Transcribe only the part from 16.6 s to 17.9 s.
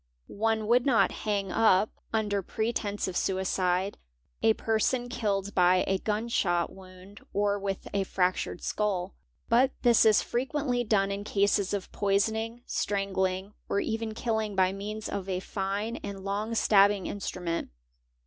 abbing instrument.